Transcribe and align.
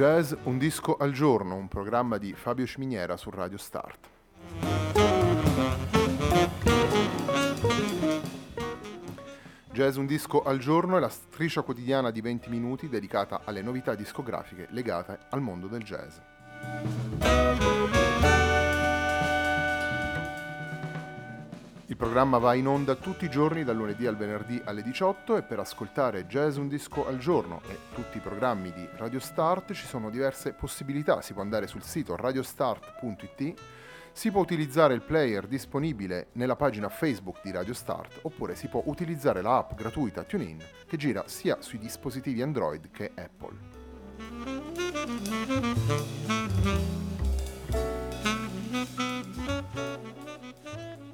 Jazz 0.00 0.32
Un 0.44 0.56
disco 0.56 0.96
al 0.96 1.12
giorno, 1.12 1.56
un 1.56 1.68
programma 1.68 2.16
di 2.16 2.32
Fabio 2.32 2.64
Ciminiera 2.64 3.18
su 3.18 3.28
Radio 3.28 3.58
Start. 3.58 4.08
Jazz 9.70 9.96
Un 9.96 10.06
disco 10.06 10.42
al 10.42 10.56
giorno 10.56 10.96
è 10.96 11.00
la 11.00 11.10
striscia 11.10 11.60
quotidiana 11.60 12.10
di 12.10 12.22
20 12.22 12.48
minuti 12.48 12.88
dedicata 12.88 13.42
alle 13.44 13.60
novità 13.60 13.94
discografiche 13.94 14.68
legate 14.70 15.18
al 15.28 15.42
mondo 15.42 15.66
del 15.66 15.82
jazz. 15.82 16.16
Programma 22.00 22.38
va 22.38 22.54
in 22.54 22.66
onda 22.66 22.94
tutti 22.94 23.26
i 23.26 23.28
giorni 23.28 23.62
dal 23.62 23.76
lunedì 23.76 24.06
al 24.06 24.16
venerdì 24.16 24.58
alle 24.64 24.82
18 24.82 25.36
e 25.36 25.42
per 25.42 25.58
ascoltare 25.58 26.26
Jazz 26.26 26.56
Un 26.56 26.66
Disco 26.66 27.06
al 27.06 27.18
giorno 27.18 27.60
e 27.68 27.76
tutti 27.92 28.16
i 28.16 28.20
programmi 28.20 28.72
di 28.72 28.88
Radio 28.96 29.20
Start 29.20 29.74
ci 29.74 29.84
sono 29.84 30.08
diverse 30.08 30.54
possibilità. 30.54 31.20
Si 31.20 31.34
può 31.34 31.42
andare 31.42 31.66
sul 31.66 31.82
sito 31.82 32.16
radiostart.it, 32.16 33.60
si 34.12 34.30
può 34.30 34.40
utilizzare 34.40 34.94
il 34.94 35.02
player 35.02 35.46
disponibile 35.46 36.28
nella 36.32 36.56
pagina 36.56 36.88
Facebook 36.88 37.42
di 37.42 37.50
Radio 37.50 37.74
Start 37.74 38.20
oppure 38.22 38.54
si 38.54 38.68
può 38.68 38.82
utilizzare 38.86 39.42
la 39.42 39.58
app 39.58 39.74
gratuita 39.74 40.22
TuneIn 40.22 40.56
che 40.86 40.96
gira 40.96 41.24
sia 41.26 41.58
sui 41.60 41.78
dispositivi 41.78 42.40
Android 42.40 42.90
che 42.90 43.12
Apple. 43.14 43.58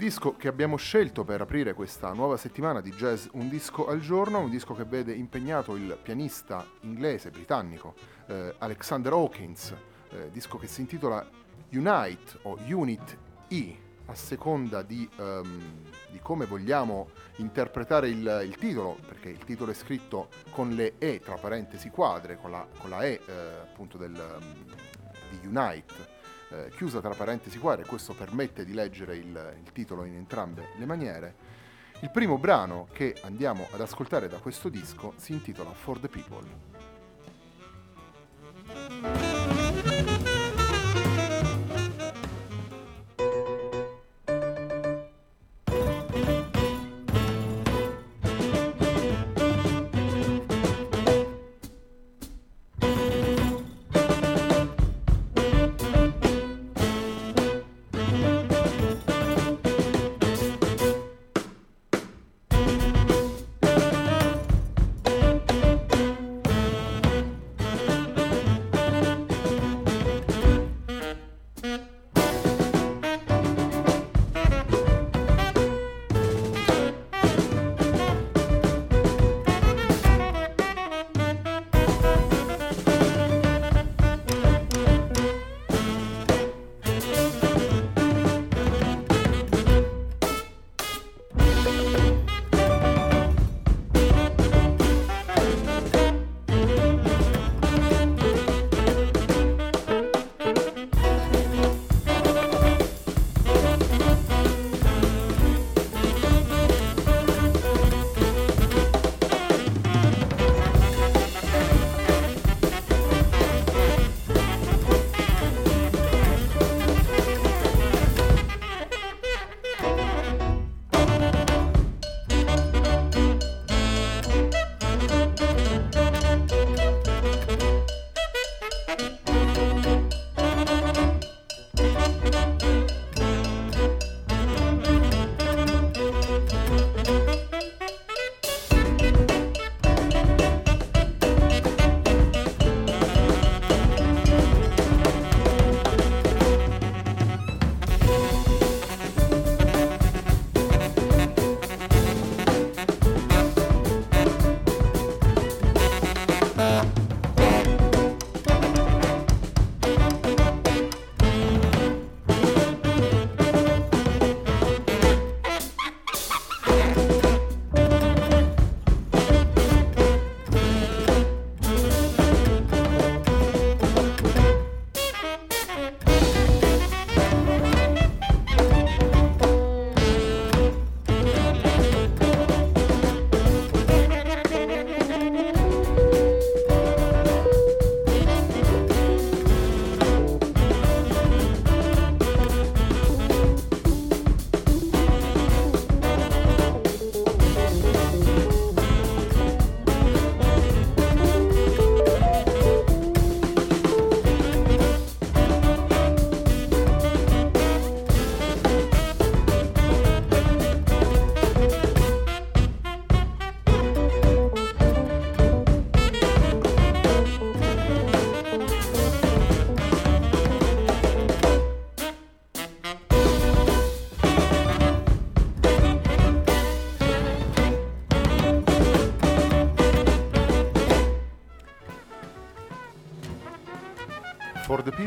Disco 0.00 0.34
che 0.34 0.48
abbiamo 0.48 0.78
scelto 0.78 1.24
per 1.24 1.42
aprire 1.42 1.74
questa 1.74 2.10
nuova 2.14 2.38
settimana 2.38 2.80
di 2.80 2.90
jazz 2.92 3.26
Un 3.32 3.50
disco 3.50 3.86
al 3.86 4.00
giorno, 4.00 4.38
un 4.38 4.48
disco 4.48 4.72
che 4.72 4.84
vede 4.84 5.12
impegnato 5.12 5.76
il 5.76 5.98
pianista 6.02 6.66
inglese, 6.80 7.28
britannico, 7.28 7.94
eh, 8.26 8.54
Alexander 8.60 9.12
Hawkins, 9.12 9.74
eh, 10.08 10.30
disco 10.30 10.56
che 10.56 10.68
si 10.68 10.80
intitola 10.80 11.28
Unite 11.72 12.38
o 12.44 12.56
Unit 12.66 13.18
E, 13.48 13.78
a 14.06 14.14
seconda 14.14 14.80
di, 14.80 15.06
um, 15.18 15.82
di 16.10 16.18
come 16.22 16.46
vogliamo 16.46 17.10
interpretare 17.36 18.08
il, 18.08 18.44
il, 18.46 18.56
titolo, 18.56 18.96
perché 19.06 19.28
il 19.28 19.44
titolo 19.44 19.70
è 19.70 19.74
scritto 19.74 20.28
con 20.52 20.70
le 20.70 20.94
E 20.96 21.20
tra 21.22 21.34
parentesi 21.34 21.90
quadre, 21.90 22.38
con 22.38 22.50
la, 22.50 22.66
con 22.78 22.88
la 22.88 23.04
E 23.04 23.20
eh, 23.26 23.32
appunto 23.32 23.98
del, 23.98 24.14
um, 24.14 24.64
di 25.28 25.46
Unite 25.46 26.19
eh, 26.50 26.70
chiusa 26.74 27.00
tra 27.00 27.14
parentesi 27.14 27.58
quadre, 27.58 27.84
questo 27.84 28.14
permette 28.14 28.64
di 28.64 28.72
leggere 28.72 29.16
il, 29.16 29.54
il 29.62 29.72
titolo 29.72 30.04
in 30.04 30.14
entrambe 30.14 30.68
le 30.76 30.86
maniere. 30.86 31.34
Il 32.00 32.10
primo 32.10 32.38
brano 32.38 32.88
che 32.92 33.14
andiamo 33.22 33.68
ad 33.72 33.80
ascoltare 33.80 34.28
da 34.28 34.38
questo 34.38 34.68
disco 34.68 35.12
si 35.16 35.32
intitola 35.32 35.72
For 35.72 35.98
the 35.98 36.08
People. 36.08 36.79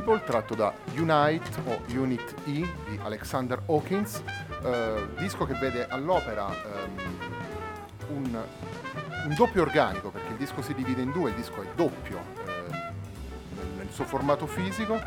People 0.03 0.21
tratto 0.25 0.53
da 0.53 0.73
Unite 0.95 1.49
o 1.63 1.79
Unit 1.87 2.33
E 2.43 2.51
di 2.51 2.99
Alexander 3.01 3.61
Hawkins, 3.67 4.21
eh, 4.61 5.07
disco 5.17 5.45
che 5.45 5.53
vede 5.53 5.87
all'opera 5.87 6.49
ehm, 6.49 7.19
un, 8.09 8.43
un, 9.27 9.33
doppio 9.33 9.61
organico 9.61 10.09
perché 10.09 10.33
il 10.33 10.37
disco 10.37 10.61
si 10.61 10.73
divide 10.73 11.01
in 11.01 11.11
due, 11.11 11.29
il 11.29 11.37
disco 11.37 11.61
è 11.61 11.67
doppio 11.73 12.19
eh, 12.45 12.75
nel, 13.77 13.87
suo 13.91 14.03
formato 14.03 14.45
fisico, 14.45 14.99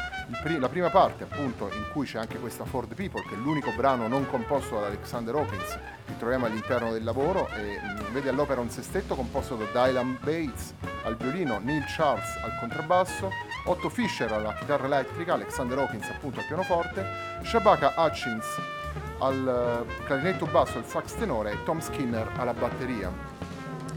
pri- 0.42 0.58
la 0.58 0.70
prima 0.70 0.88
parte 0.88 1.24
appunto 1.24 1.70
in 1.74 1.90
cui 1.92 2.06
c'è 2.06 2.18
anche 2.18 2.38
questa 2.38 2.64
For 2.64 2.86
the 2.86 2.94
People 2.94 3.22
che 3.28 3.34
è 3.34 3.38
l'unico 3.38 3.72
brano 3.76 4.08
non 4.08 4.26
composto 4.26 4.80
da 4.80 4.86
Alexander 4.86 5.34
Hawkins 5.34 5.78
che 6.06 6.16
troviamo 6.16 6.46
all'interno 6.46 6.92
del 6.92 7.04
lavoro 7.04 7.48
e 7.48 7.78
mh, 7.78 8.08
mm, 8.08 8.12
vede 8.14 8.30
all'opera 8.30 8.62
un 8.62 8.70
sestetto 8.70 9.14
composto 9.14 9.56
da 9.56 9.66
Dylan 9.66 10.16
Bates 10.22 10.72
al 11.04 11.16
violino, 11.16 11.58
Neil 11.58 11.84
Charles 11.86 12.38
al 12.42 12.56
contrabbasso, 12.58 13.30
Otto 13.66 13.88
Fischer 13.88 14.32
alla 14.32 14.54
chitarra 14.54 14.86
elettrica, 14.86 15.34
Alexander 15.34 15.78
Hawkins 15.78 16.08
appunto 16.08 16.38
al 16.38 16.46
pianoforte, 16.46 17.04
Shabaka 17.42 17.94
Hutchins 17.96 18.46
al 19.18 19.86
eh, 19.88 20.04
clarinetto 20.04 20.46
basso, 20.46 20.78
al 20.78 20.86
sax 20.86 21.16
tenore 21.16 21.52
e 21.52 21.62
Tom 21.64 21.80
Skinner 21.80 22.30
alla 22.36 22.54
batteria. 22.54 23.12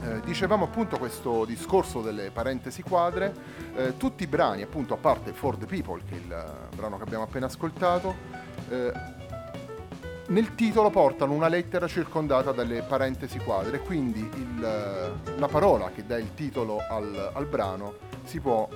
Eh, 0.01 0.21
dicevamo 0.21 0.65
appunto 0.65 0.97
questo 0.97 1.45
discorso 1.45 2.01
delle 2.01 2.31
parentesi 2.31 2.81
quadre, 2.81 3.33
eh, 3.75 3.97
tutti 3.97 4.23
i 4.23 4.27
brani 4.27 4.61
appunto 4.61 4.93
a 4.93 4.97
parte 4.97 5.33
For 5.33 5.57
the 5.57 5.65
People 5.65 6.01
che 6.07 6.15
è 6.15 6.17
il 6.17 6.31
eh, 6.31 6.75
brano 6.75 6.97
che 6.97 7.03
abbiamo 7.03 7.25
appena 7.25 7.45
ascoltato, 7.45 8.15
eh, 8.69 8.91
nel 10.29 10.55
titolo 10.55 10.89
portano 10.89 11.33
una 11.33 11.47
lettera 11.47 11.87
circondata 11.87 12.51
dalle 12.51 12.81
parentesi 12.83 13.39
quadre, 13.39 13.79
quindi 13.79 14.19
il, 14.19 14.63
eh, 14.63 15.37
la 15.37 15.47
parola 15.47 15.91
che 15.93 16.05
dà 16.05 16.17
il 16.17 16.33
titolo 16.33 16.79
al, 16.89 17.31
al 17.33 17.45
brano 17.45 17.95
si 18.23 18.39
può 18.39 18.67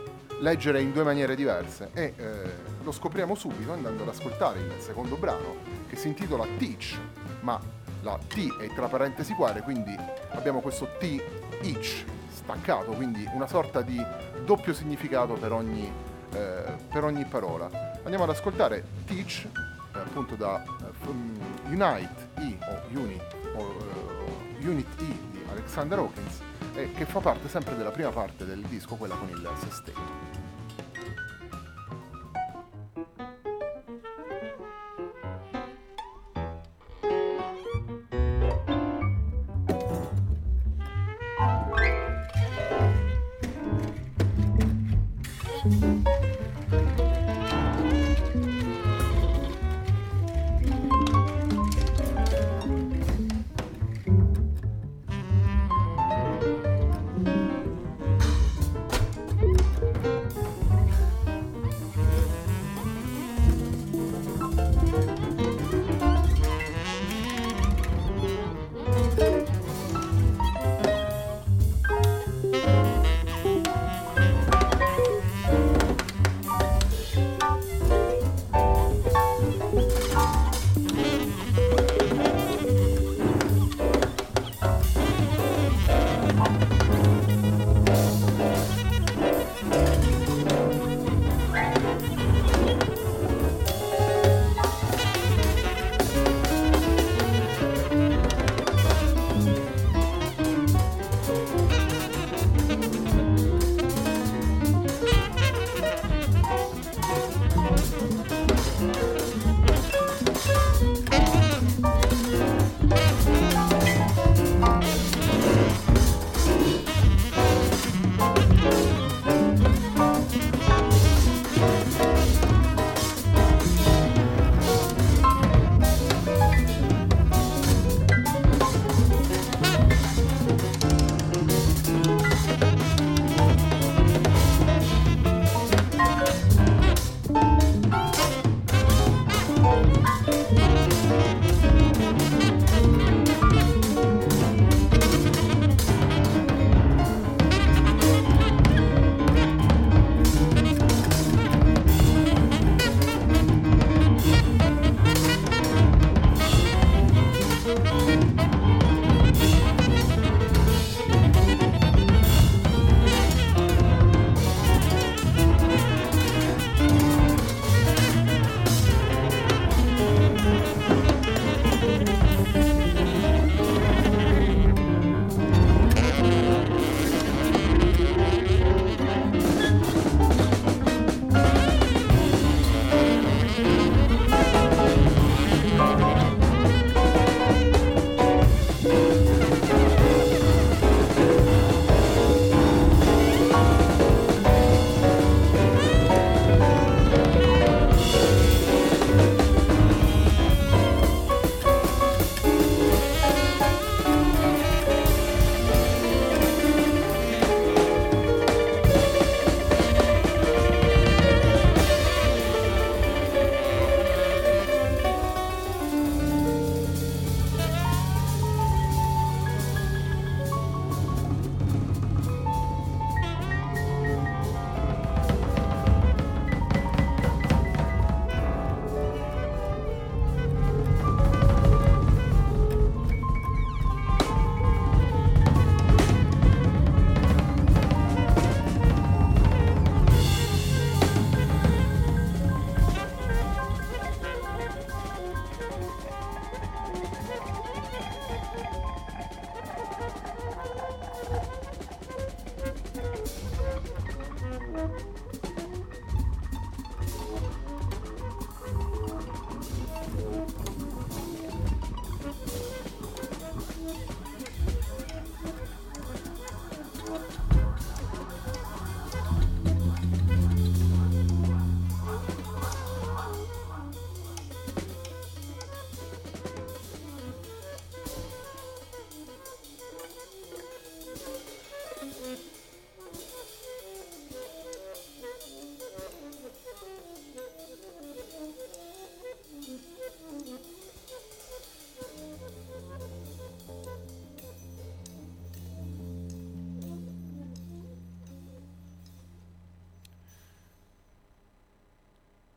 leggere 0.43 0.81
in 0.81 0.91
due 0.91 1.03
maniere 1.03 1.35
diverse 1.35 1.91
e 1.93 2.13
eh, 2.17 2.53
lo 2.83 2.91
scopriamo 2.91 3.33
subito 3.33 3.71
andando 3.71 4.03
ad 4.03 4.09
ascoltare 4.09 4.59
il 4.59 4.73
secondo 4.77 5.15
brano 5.15 5.55
che 5.87 5.95
si 5.95 6.09
intitola 6.09 6.45
Teach, 6.57 6.99
ma 7.39 7.57
la 8.01 8.19
T 8.27 8.59
è 8.59 8.67
tra 8.73 8.89
parentesi 8.89 9.33
quadre, 9.33 9.61
quindi 9.61 9.95
abbiamo 10.31 10.59
questo 10.59 10.89
T 10.99 11.23
each 11.61 12.03
staccato, 12.29 12.91
quindi 12.91 13.25
una 13.33 13.47
sorta 13.47 13.81
di 13.81 14.05
doppio 14.43 14.73
significato 14.73 15.35
per 15.35 15.53
ogni, 15.53 15.89
eh, 16.33 16.75
per 16.91 17.05
ogni 17.05 17.23
parola. 17.23 17.69
Andiamo 18.03 18.25
ad 18.25 18.31
ascoltare 18.31 18.83
Teach, 19.05 19.47
eh, 19.95 19.97
appunto 19.97 20.35
da 20.35 20.61
uh, 21.05 21.69
Unite 21.69 22.31
E 22.39 22.57
o 22.67 22.81
Unit 22.99 23.35
o 23.55 23.75
Unit 24.59 24.99
E 24.99 25.05
di 25.31 25.41
Alexander 25.49 25.99
Hawkins, 25.99 26.41
che 26.73 27.05
fa 27.05 27.19
parte 27.19 27.47
sempre 27.47 27.77
della 27.77 27.91
prima 27.91 28.09
parte 28.09 28.45
del 28.45 28.59
disco, 28.61 28.95
quella 28.95 29.15
con 29.15 29.29
il 29.29 29.47
sestetto. 29.61 30.22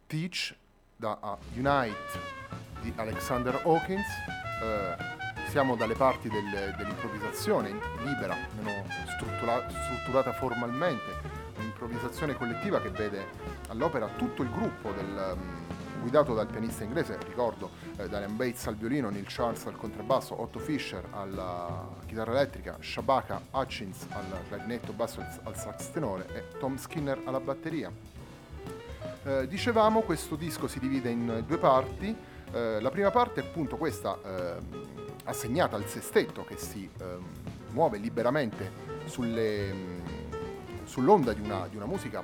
Teach 0.07 0.55
da 0.97 1.39
Unite 1.55 2.19
di 2.81 2.93
Alexander 2.97 3.61
Hawkins. 3.65 4.07
Uh, 4.63 5.49
siamo 5.51 5.77
dalle 5.77 5.95
parti 5.95 6.29
del, 6.29 6.75
dell'improvvisazione 6.77 7.71
libera, 8.05 8.37
meno 8.61 8.85
struttura, 9.17 9.69
strutturata 9.69 10.33
formalmente, 10.33 11.13
un'improvvisazione 11.57 12.35
collettiva 12.35 12.81
che 12.81 12.91
vede 12.91 13.27
all'opera 13.69 14.09
tutto 14.17 14.43
il 14.43 14.51
gruppo 14.51 14.93
del, 14.93 15.37
um, 15.37 15.67
guidato 16.01 16.35
dal 16.35 16.47
pianista 16.47 16.85
inglese, 16.85 17.19
ricordo, 17.27 17.71
eh, 17.97 18.09
Darian 18.09 18.37
Bates 18.37 18.67
al 18.69 18.77
violino, 18.77 19.11
Neil 19.11 19.25
Charles 19.27 19.67
al 19.67 19.77
contrabbasso, 19.77 20.41
Otto 20.41 20.61
Fischer 20.61 21.05
alla 21.11 21.89
chitarra 22.07 22.31
elettrica, 22.31 22.77
Shabaka 22.81 23.41
Hutchins 23.51 24.07
al 24.11 24.25
clarinetto 24.47 24.93
basso 24.93 25.21
al 25.43 25.57
sax 25.57 25.91
tenore 25.91 26.27
e 26.33 26.59
Tom 26.59 26.77
Skinner 26.77 27.21
alla 27.25 27.41
batteria. 27.41 27.91
Eh, 29.27 29.49
dicevamo, 29.49 30.03
questo 30.03 30.37
disco 30.37 30.69
si 30.69 30.79
divide 30.79 31.11
in 31.11 31.43
due 31.45 31.59
parti. 31.59 32.17
Eh, 32.53 32.81
la 32.81 32.91
prima 32.91 33.11
parte 33.11 33.41
è 33.41 33.45
appunto 33.45 33.77
questa 33.77 34.17
ehm, 34.25 35.19
assegnata 35.25 35.75
al 35.75 35.85
sestetto 35.87 36.45
che 36.45 36.57
si 36.57 36.89
ehm, 37.01 37.27
muove 37.71 37.99
liberamente 37.99 38.71
sulle, 39.07 39.75
sull'onda 40.85 41.33
di 41.33 41.41
una, 41.41 41.67
di 41.67 41.75
una 41.75 41.87
musica 41.87 42.23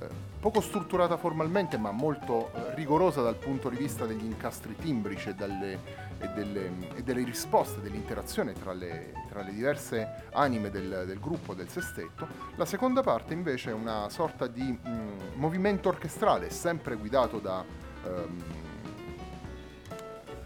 eh, 0.00 0.08
poco 0.40 0.60
strutturata 0.60 1.16
formalmente 1.16 1.76
ma 1.78 1.90
molto 1.90 2.52
eh, 2.52 2.74
rigorosa 2.74 3.22
dal 3.22 3.34
punto 3.34 3.68
di 3.68 3.76
vista 3.76 4.06
degli 4.06 4.24
incastri 4.24 4.76
timbrici 4.76 5.30
e, 5.30 5.34
dalle, 5.34 5.78
e, 6.18 6.28
delle, 6.28 6.70
e 6.94 7.02
delle, 7.02 7.24
risposte, 7.24 7.80
dell'interazione 7.80 8.52
tra 8.52 8.72
le, 8.72 9.12
tra 9.28 9.42
le 9.42 9.52
diverse 9.52 10.26
anime 10.32 10.70
del, 10.70 11.04
del, 11.06 11.18
gruppo 11.18 11.54
del 11.54 11.68
sestetto. 11.68 12.26
La 12.54 12.64
seconda 12.66 13.02
parte 13.02 13.34
invece 13.34 13.70
è 13.70 13.72
una 13.72 14.08
sorta 14.10 14.46
di 14.46 14.62
mh, 14.62 15.34
movimento 15.34 15.88
orchestrale 15.88 16.50
sempre 16.50 16.94
guidato 16.94 17.40
da, 17.40 17.64
ehm, 18.04 18.42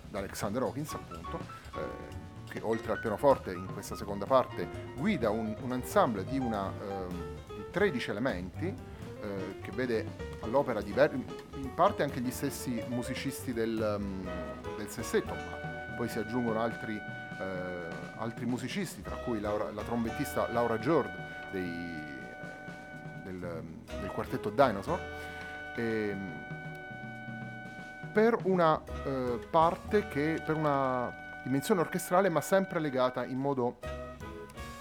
da 0.09 0.19
Alexander 0.19 0.63
Hawkins 0.63 0.95
appunto, 0.95 1.39
eh, 1.77 2.51
che 2.51 2.61
oltre 2.63 2.93
al 2.93 3.01
pianoforte 3.01 3.53
in 3.53 3.67
questa 3.71 3.95
seconda 3.95 4.25
parte 4.25 4.67
guida 4.97 5.29
un, 5.29 5.55
un 5.61 5.73
ensemble 5.75 6.25
di, 6.25 6.39
una, 6.39 6.71
eh, 6.71 7.07
di 7.47 7.65
13 7.71 8.11
elementi 8.11 8.92
eh, 9.23 9.61
che 9.61 9.71
vede 9.71 10.05
all'opera 10.41 10.81
diver- 10.81 11.15
in 11.55 11.75
parte 11.75 12.03
anche 12.03 12.21
gli 12.21 12.31
stessi 12.33 12.83
musicisti 12.89 13.53
del, 13.53 13.97
um, 13.99 14.29
del 14.77 14.89
sessetto, 14.89 15.33
ma 15.33 15.95
poi 15.97 16.09
si 16.09 16.19
aggiungono 16.19 16.61
altri, 16.61 16.97
eh, 16.97 17.87
altri 18.17 18.47
musicisti, 18.47 19.01
tra 19.01 19.15
cui 19.17 19.41
Laura, 19.41 19.71
la 19.71 19.83
trombettista 19.83 20.51
Laura 20.51 20.77
Jord 20.79 21.11
dei, 21.53 22.03
del, 23.23 23.63
del, 24.01 24.11
quartetto 24.13 24.51
Dinosaur. 24.51 24.99
E, 25.77 26.17
per 28.13 28.37
una 28.43 28.83
eh, 29.05 29.39
parte 29.51 30.09
che 30.09 30.43
per 30.45 30.57
una 30.57 31.41
dimensione 31.45 31.81
orchestrale 31.81 32.29
ma 32.29 32.41
sempre 32.41 32.79
legata 32.79 33.25
in 33.25 33.39
modo 33.39 33.79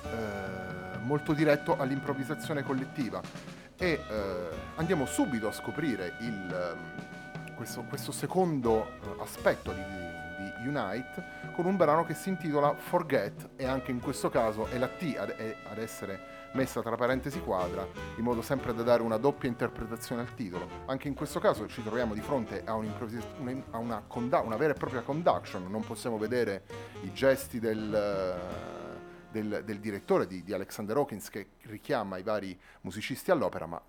eh, 0.04 0.98
molto 1.04 1.34
diretto 1.34 1.78
all'improvvisazione 1.78 2.64
collettiva 2.64 3.22
e 3.82 4.00
eh, 4.08 4.48
andiamo 4.76 5.08
subito 5.08 5.48
a 5.48 5.52
scoprire 5.52 6.14
il, 6.20 6.54
ehm, 6.54 7.56
questo, 7.56 7.84
questo, 7.90 8.12
secondo 8.12 8.86
eh, 8.86 9.22
aspetto 9.22 9.72
di, 9.72 9.82
di, 9.82 10.68
Unite 10.68 11.24
con 11.56 11.66
un 11.66 11.76
brano 11.76 12.06
che 12.06 12.14
si 12.14 12.30
intitola 12.30 12.76
Forget 12.76 13.50
e 13.56 13.66
anche 13.66 13.90
in 13.90 14.00
questo 14.00 14.30
caso 14.30 14.68
è 14.68 14.78
la 14.78 14.88
T 14.88 15.16
ad, 15.18 15.34
ad 15.68 15.78
essere 15.80 16.50
messa 16.52 16.84
tra 16.84 16.96
parentesi 16.96 17.40
quadra, 17.40 17.88
in 18.18 18.24
modo 18.24 18.44
sempre 18.44 18.72
da 18.76 18.84
dare 18.84 19.02
una 19.02 19.18
doppia 19.18 19.50
interpretazione 19.50 20.22
al 20.22 20.36
titolo. 20.36 20.68
Anche 20.86 21.08
in 21.08 21.16
questo 21.16 21.40
caso 21.40 21.68
ci 21.68 21.82
troviamo 21.82 22.14
di 22.14 22.22
fronte 22.22 22.62
a, 22.64 22.74
a 22.74 23.78
una, 23.78 24.04
conda- 24.06 24.42
una 24.42 24.58
vera 24.58 24.74
e 24.74 24.78
propria 24.78 25.02
conduction, 25.02 25.66
non 25.68 25.84
possiamo 25.84 26.20
vedere 26.20 26.66
i 27.02 27.12
gesti 27.14 27.60
del, 27.60 27.90
del, 29.32 29.64
del 29.66 29.80
direttore 29.80 30.28
di, 30.28 30.44
di, 30.44 30.54
Alexander 30.54 30.98
Hawkins 30.98 31.30
che 31.30 31.48
richiama 31.62 32.18
i 32.18 32.24
vari 32.24 32.58
musicisti 32.82 33.32
all'opera, 33.32 33.66
ma 33.66 33.82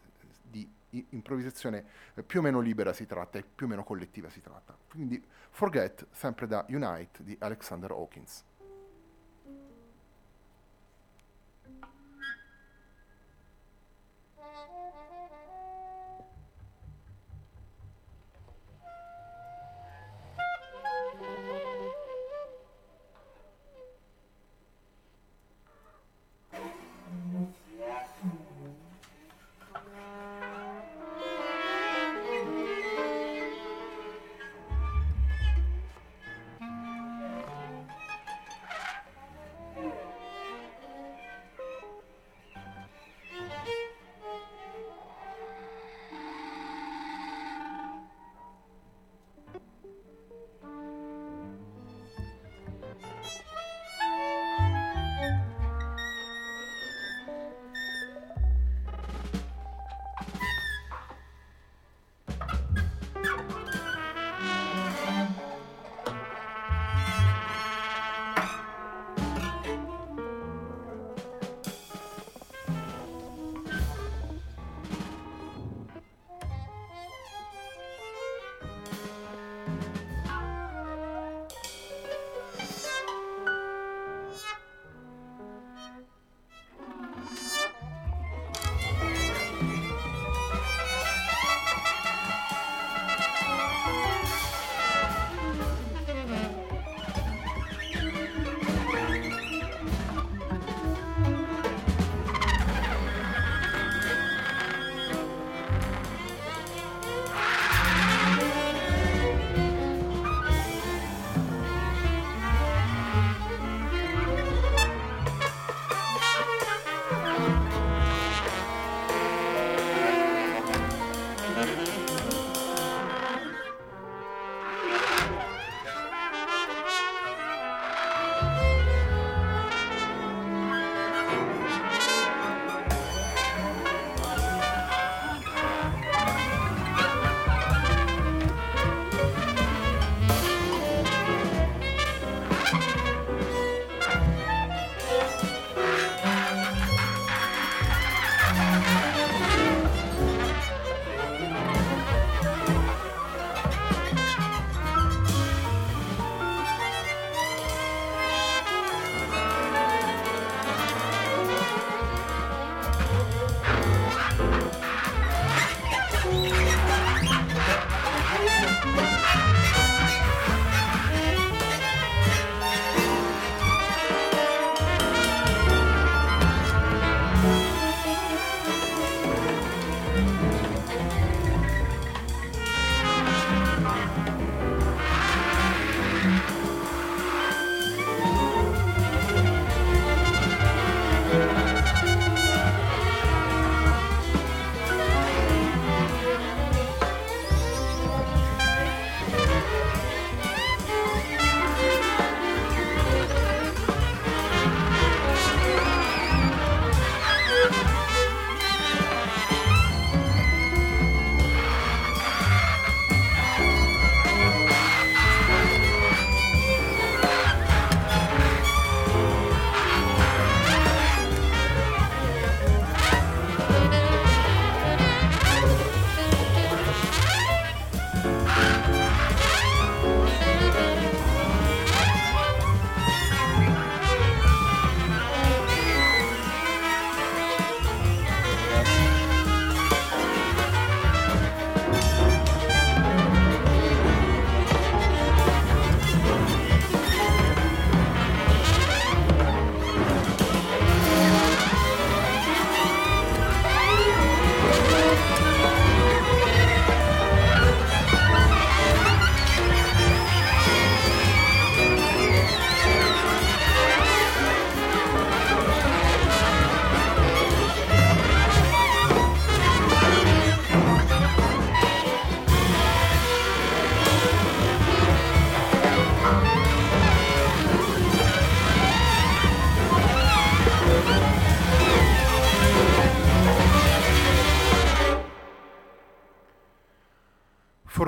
di 0.42 0.68
improvvisazione 1.10 1.84
più 2.26 2.40
o 2.40 2.42
meno 2.42 2.60
libera 2.60 2.92
si 2.92 3.06
tratta 3.06 3.38
e 3.38 3.42
più 3.42 3.66
o 3.66 3.68
meno 3.68 3.82
collettiva 3.82 4.28
si 4.28 4.40
tratta. 4.40 4.76
Quindi 4.88 5.22
Forget, 5.50 6.06
sempre 6.10 6.46
da 6.46 6.64
Unite 6.68 7.22
di 7.22 7.36
Alexander 7.38 7.90
Hawkins. 7.90 8.44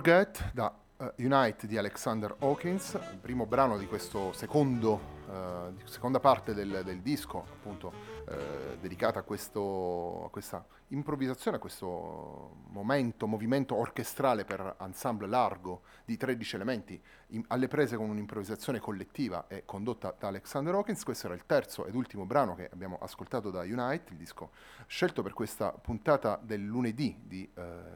Forget 0.05 0.53
da 0.53 0.71
uh, 0.99 1.13
Unite 1.17 1.67
di 1.67 1.79
Alexander 1.79 2.37
Hawkins, 2.41 2.93
il 2.93 3.17
primo 3.23 3.47
brano 3.47 3.79
di 3.79 3.89
secondo, 4.33 5.01
uh, 5.29 5.75
seconda 5.87 6.21
parte 6.21 6.53
del, 6.53 6.83
del 6.85 7.01
disco, 7.01 7.47
appunto 7.51 7.91
uh, 8.29 8.77
dedicata 8.79 9.21
a, 9.21 9.23
questo, 9.23 10.27
a, 10.27 10.29
questa 10.29 10.63
improvvisazione, 10.89 11.57
a 11.57 11.59
questo 11.59 12.57
momento, 12.69 13.27
movimento 13.27 13.77
orchestrale 13.77 14.45
per 14.45 14.77
ensemble 14.81 15.27
largo 15.27 15.85
di 16.05 16.19
13 16.19 16.57
elementi, 16.57 17.03
in, 17.29 17.45
alle 17.49 17.69
prese 17.69 17.97
con 17.97 18.11
un'improvvisazione 18.11 18.79
collettiva 18.79 19.47
e 19.49 19.65
condotta 19.65 20.15
da 20.19 20.29
Alexander 20.29 20.75
Hawkins. 20.75 21.05
Questo 21.05 21.27
era 21.27 21.35
il 21.35 21.47
terzo 21.47 21.87
ed 21.87 21.95
ultimo 21.95 22.27
brano 22.27 22.55
che 22.55 22.69
abbiamo 22.73 22.99
ascoltato 23.01 23.51
da 23.51 23.61
Unite, 23.61 24.13
il 24.13 24.17
disco 24.17 24.51
scelto 24.87 25.23
per 25.23 25.33
questa 25.33 25.73
puntata 25.73 26.39
del 26.43 26.65
lunedì 26.65 27.17
di 27.23 27.51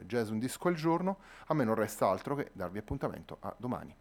Jazz 0.04 0.30
Un 0.30 0.38
Disco 0.38 0.68
al 0.68 0.74
Giorno. 0.74 1.18
A 1.46 1.54
me 1.54 1.64
non 1.64 1.74
resta 1.74 2.08
altro 2.08 2.34
che 2.34 2.50
darvi 2.52 2.78
appuntamento 2.78 3.36
a 3.40 3.54
domani. 3.56 3.94